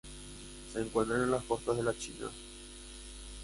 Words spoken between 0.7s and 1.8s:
Se encuentran en las costas